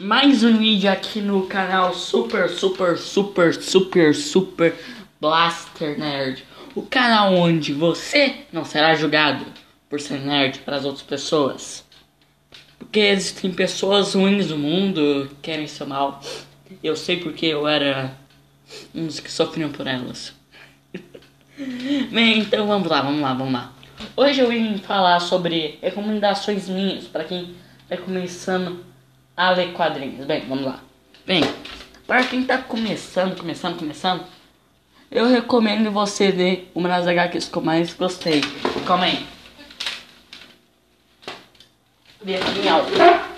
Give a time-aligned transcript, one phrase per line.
[0.00, 4.74] Mais um vídeo aqui no canal Super, Super, Super, Super, Super
[5.20, 6.44] Blaster Nerd.
[6.74, 9.46] O canal onde você não será julgado
[9.88, 11.84] por ser nerd para as outras pessoas.
[12.78, 16.20] Porque existem pessoas ruins no mundo que querem seu mal.
[16.82, 18.12] Eu sei porque eu era
[18.92, 20.32] um dos que sofriam por elas.
[22.10, 23.72] Bem, então vamos lá, vamos lá, vamos lá.
[24.16, 27.54] Hoje eu vim falar sobre recomendações minhas para quem
[27.90, 28.84] está começando
[29.36, 30.24] a ler quadrinhos.
[30.24, 30.78] Bem, vamos lá.
[31.26, 31.42] Bem,
[32.06, 34.24] para quem está começando, começando, começando,
[35.10, 38.42] eu recomendo você ler uma das HQs que eu mais gostei.
[38.86, 39.26] Calma aí.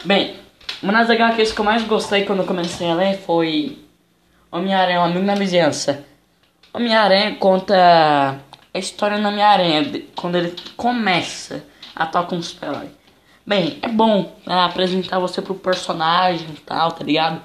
[0.04, 0.36] Bem,
[0.82, 3.78] uma das HQs que eu mais gostei quando comecei a ler foi
[4.50, 6.04] Homem-Aranha, um amigo na vizinhança.
[6.74, 8.38] Homem-Aranha conta
[8.74, 11.64] a história do Homem-Aranha quando ele começa
[11.96, 13.01] a atuar como super-herói.
[13.44, 17.42] Bem, é bom né, apresentar você pro personagem e tal, tá ligado?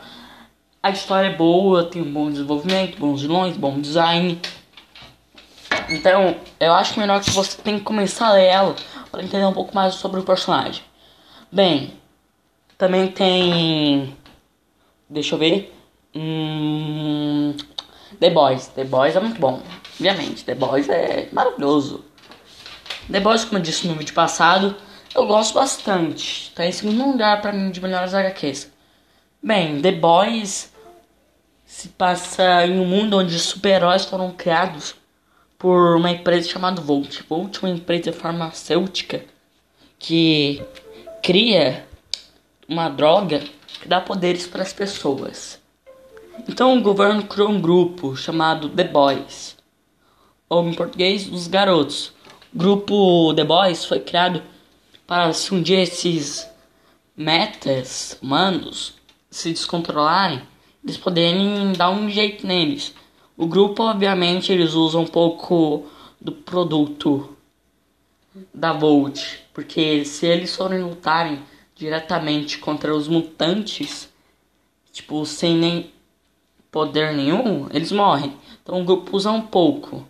[0.82, 4.40] A história é boa, tem um bom desenvolvimento, bons vilões, bom design.
[5.90, 8.76] Então, eu acho melhor que você tem que começar a ler ela
[9.12, 10.84] para entender um pouco mais sobre o personagem.
[11.52, 11.94] Bem,
[12.78, 14.16] também tem.
[15.10, 15.74] Deixa eu ver.
[16.14, 17.56] Hum,
[18.20, 18.68] The Boys.
[18.68, 19.62] The Boys é muito bom.
[19.96, 22.06] Obviamente, The Boys é maravilhoso.
[23.12, 24.76] The Boys, como eu disse no vídeo passado,
[25.16, 26.52] eu gosto bastante.
[26.54, 28.72] Tá em segundo lugar para mim de melhores HQs.
[29.42, 30.72] Bem, The Boys
[31.66, 34.96] se passa em um mundo onde super-heróis foram criados
[35.58, 37.22] por uma empresa chamada Volt.
[37.28, 39.26] Volt é uma empresa farmacêutica
[40.00, 40.64] que
[41.22, 41.86] cria
[42.68, 43.42] uma droga
[43.82, 45.60] que dá poderes para as pessoas.
[46.48, 49.58] Então o governo criou um grupo chamado The Boys,
[50.48, 52.14] ou em português, os garotos.
[52.54, 54.42] O grupo The Boys foi criado
[55.08, 56.48] para se um dia esses
[57.16, 58.96] metas humanos
[59.32, 60.42] se descontrolarem,
[60.84, 62.94] eles poderem dar um jeito neles.
[63.38, 65.86] O grupo, obviamente, eles usam um pouco
[66.20, 67.36] do produto
[68.54, 71.42] da Volt, porque se eles forem lutarem
[71.74, 74.10] diretamente contra os mutantes,
[74.92, 75.92] tipo, sem nem
[76.70, 78.36] poder nenhum, eles morrem.
[78.62, 80.06] Então o grupo usa um pouco.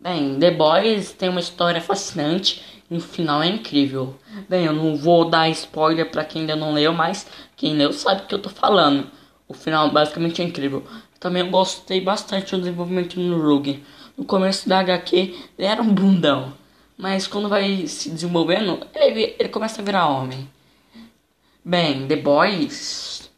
[0.00, 4.16] Bem, The Boys tem uma história fascinante o final é incrível.
[4.48, 7.26] Bem, eu não vou dar spoiler para quem ainda não leu, mas
[7.56, 9.06] quem leu sabe o que eu tô falando.
[9.46, 10.82] O final basicamente é incrível.
[11.20, 13.82] Também eu gostei bastante do desenvolvimento no Rugen.
[14.16, 15.16] No começo da HQ
[15.58, 16.52] ele era um bundão,
[16.96, 20.48] mas quando vai se desenvolvendo ele, ele começa a virar homem.
[21.64, 23.30] Bem, The Boys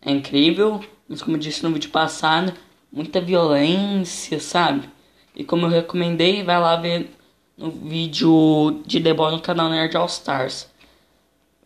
[0.00, 2.54] é incrível, mas como eu disse no vídeo passado,
[2.90, 4.88] muita violência, sabe?
[5.34, 7.10] E como eu recomendei, vai lá ver
[7.56, 10.68] no vídeo de The Boys no canal Nerd All Stars.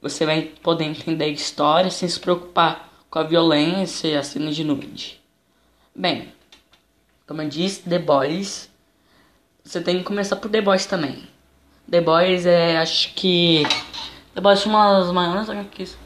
[0.01, 4.53] Você vai poder entender a história sem se preocupar com a violência e a cena
[4.53, 5.21] de nude.
[5.95, 6.33] Bem,
[7.27, 8.71] como eu disse, The Boys,
[9.65, 11.27] você tem que começar por The Boys também.
[11.91, 13.65] The Boys é, acho que,
[14.35, 15.97] The Boys é uma das maiores HQs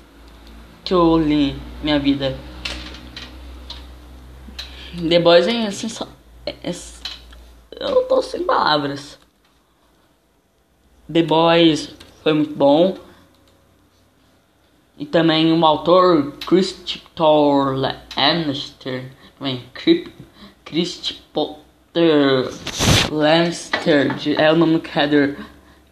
[0.84, 2.36] que eu li minha vida.
[5.08, 6.08] The Boys é só,
[6.46, 6.72] é, é,
[7.80, 9.21] eu tô sem palavras.
[11.12, 12.96] The Boys foi muito bom.
[14.98, 17.74] E também o autor Christopher
[18.16, 19.64] Lannister, também
[20.64, 21.56] Christopher
[23.10, 25.36] Lannister, é o nome do creador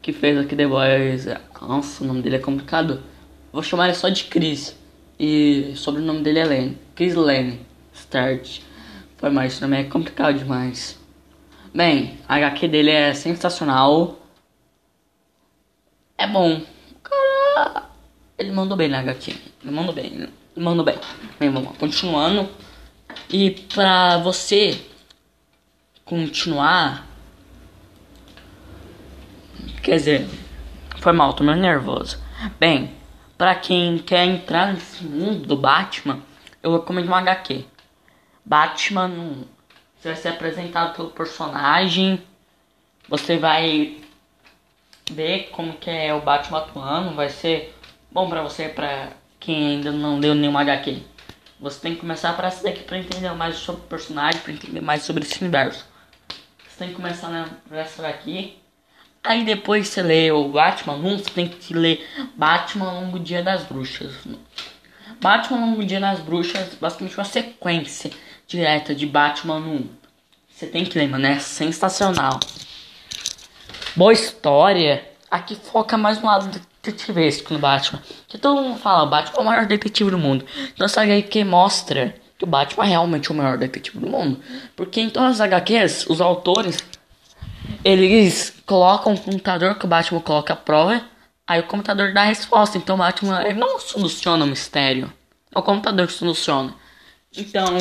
[0.01, 1.27] que fez aqui The Boys.
[1.61, 3.03] Nossa, o nome dele é complicado.
[3.53, 4.77] Vou chamar ele só de Chris.
[5.19, 6.79] E sobre o nome dele é Lane.
[6.95, 7.61] Chris Lane.
[7.93, 8.61] Start.
[9.19, 10.99] Foi mais, isso também é complicado demais.
[11.75, 14.20] Bem, a HQ dele é sensacional.
[16.21, 16.63] É bom.
[17.03, 17.85] Cara,
[18.39, 19.35] ele mandou bem na HQ.
[19.63, 20.07] Ele mandou bem.
[20.07, 20.99] Ele mandou bem.
[21.39, 21.77] Bem, vamos lá.
[21.79, 22.49] Continuando.
[23.29, 24.81] E pra você
[26.05, 27.07] continuar.
[29.83, 30.29] Quer dizer,
[30.99, 32.19] foi mal, tô meio nervoso.
[32.59, 32.95] Bem,
[33.41, 36.21] Pra quem quer entrar nesse mundo do Batman,
[36.63, 37.65] eu recomendo um HQ.
[38.45, 39.47] Batman,
[39.97, 42.23] você vai ser apresentado pelo personagem,
[43.09, 43.97] você vai
[45.11, 47.75] ver como que é o Batman atuando, vai ser
[48.11, 49.09] bom pra você, pra
[49.39, 51.03] quem ainda não leu nenhum HQ.
[51.61, 54.81] Você tem que começar para essa daqui para entender mais sobre o personagem, para entender
[54.81, 55.85] mais sobre esse universo.
[56.69, 57.29] Você tem que começar
[57.71, 58.61] nessa daqui
[59.23, 63.65] Aí depois você lê o Batman 1, você tem que ler Batman Longo Dia das
[63.65, 64.15] Bruxas.
[65.21, 68.11] Batman Longo Dia das Bruxas, basicamente uma sequência
[68.47, 69.89] direta de Batman 1.
[70.49, 72.41] Você tem que ler, mano, é sensacional.
[73.97, 75.05] Boa história.
[75.29, 78.01] Aqui foca mais no lado detetivesco no Batman.
[78.29, 80.45] Que todo mundo fala, o Batman é o maior detetive do mundo.
[80.73, 84.41] Então essa HQ mostra que o Batman é realmente o maior detetive do mundo.
[84.77, 86.79] Porque em todas as HQs, os autores,
[87.85, 91.03] eles colocam um computador que o Batman coloca a prova,
[91.45, 92.79] aí o computador dá a resposta.
[92.79, 95.13] Então o Batman ele não soluciona o mistério.
[95.53, 96.73] É o computador que soluciona.
[97.37, 97.77] Então,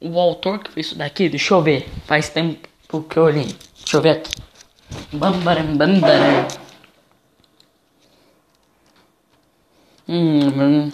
[0.00, 1.88] o autor que fez isso daqui, deixa eu ver.
[2.06, 2.68] Faz tempo
[3.02, 3.56] que eu li.
[3.80, 4.30] Deixa eu ver aqui.
[5.12, 6.48] Bambaram, bambaram.
[10.08, 10.90] Hum,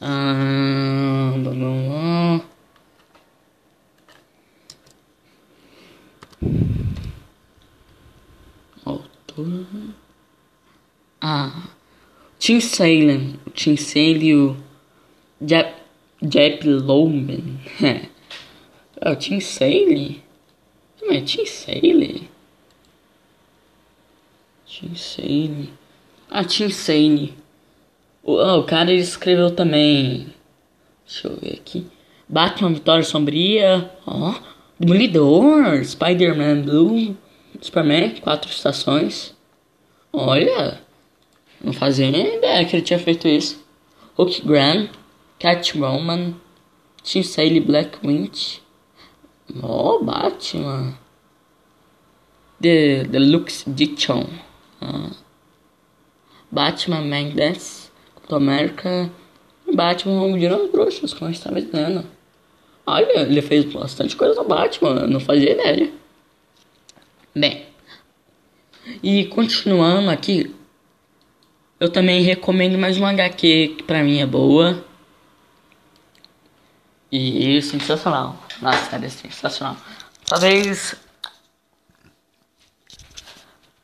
[0.00, 2.40] ah, vamos lá.
[8.84, 9.66] Autor.
[11.20, 11.68] Ah,
[12.38, 14.56] Tim Salem, Tim Salem,
[15.40, 15.74] Jep,
[16.22, 17.60] Jep Lowman.
[19.04, 20.22] é o Tim Salem?
[21.00, 22.28] Não é Tim Salem?
[24.64, 25.70] Tim Salem.
[26.30, 27.34] Ah, Tim Salem.
[28.22, 30.32] O, oh, o cara escreveu também.
[31.04, 31.84] Deixa eu ver aqui.
[32.28, 33.90] Batman Vitória Sombria.
[34.06, 34.30] Ó.
[34.30, 34.34] Oh,
[34.78, 35.84] Demolidor.
[35.84, 37.16] Spider-Man Blue.
[37.60, 38.14] Superman.
[38.20, 39.34] Quatro estações.
[40.12, 40.80] Olha.
[41.62, 43.62] Não fazia nem ideia que ele tinha feito isso.
[44.14, 44.88] Hulk Graham.
[45.40, 46.34] Catwoman.
[47.02, 48.62] Tim Sale Black Witch.
[49.60, 50.94] Oh, Batman.
[52.60, 54.26] The Deluxe Edition.
[54.80, 55.10] Ah.
[56.50, 57.90] Batman Mendes.
[58.14, 59.10] Capitão América.
[59.74, 62.06] Batman virou bruxas, como a gente tá vendo.
[62.86, 65.92] Olha, ele fez bastante coisa no Batman, não fazia ideia.
[67.34, 67.64] Bem,
[69.02, 70.54] e continuando aqui,
[71.78, 74.84] eu também recomendo mais uma HQ que pra mim é boa.
[77.12, 78.34] E sensacional.
[78.62, 79.76] Nossa, série é sensacional.
[80.26, 80.96] Talvez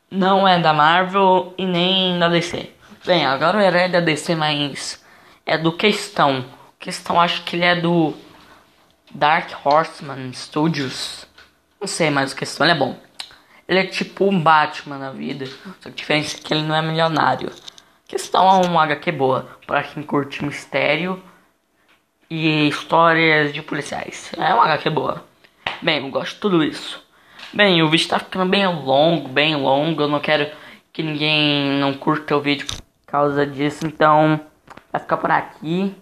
[0.09, 2.73] não é da Marvel e nem da DC.
[3.05, 5.05] Bem, agora o herói da DC, mas
[5.45, 6.43] é do Questão.
[6.79, 8.15] Questão acho que ele é do
[9.13, 11.27] Dark Horseman Studios.
[11.79, 12.97] Não sei, mas o Questão ele é bom.
[13.67, 16.73] Ele é tipo um Batman na vida, só que a diferença é que ele não
[16.73, 17.51] é milionário.
[18.07, 21.21] Questão é uma HQ boa para quem curte mistério
[22.29, 24.31] e histórias de policiais.
[24.37, 25.23] É uma HQ boa.
[25.81, 27.03] Bem, eu gosto de tudo isso.
[27.53, 30.03] Bem, o vídeo tá ficando bem longo, bem longo.
[30.03, 30.51] Eu não quero
[30.93, 32.77] que ninguém não curta o vídeo por
[33.07, 33.87] causa disso.
[33.87, 34.39] Então,
[34.91, 35.95] vai ficar por aqui.